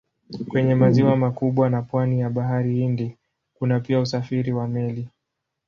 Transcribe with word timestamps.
Kwenye 0.49 0.75
maziwa 0.75 1.17
makubwa 1.17 1.69
na 1.69 1.81
pwani 1.81 2.19
ya 2.19 2.29
Bahari 2.29 2.75
Hindi 2.75 3.17
kuna 3.53 3.79
pia 3.79 3.99
usafiri 3.99 4.53
wa 4.53 4.67
meli. 4.67 5.09